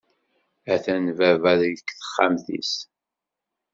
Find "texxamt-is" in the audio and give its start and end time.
1.87-2.73